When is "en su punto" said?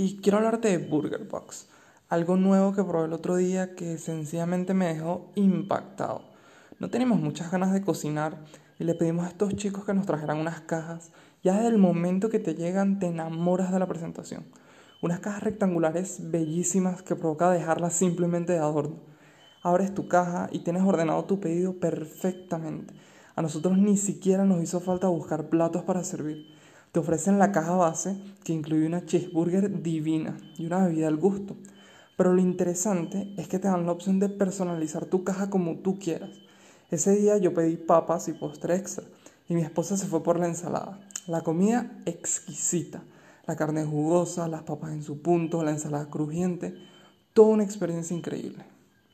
44.92-45.62